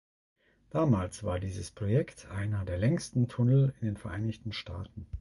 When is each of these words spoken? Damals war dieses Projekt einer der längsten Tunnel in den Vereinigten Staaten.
Damals 0.71 1.23
war 1.23 1.39
dieses 1.39 1.69
Projekt 1.69 2.25
einer 2.31 2.65
der 2.65 2.79
längsten 2.79 3.27
Tunnel 3.27 3.75
in 3.81 3.85
den 3.85 3.97
Vereinigten 3.97 4.51
Staaten. 4.51 5.05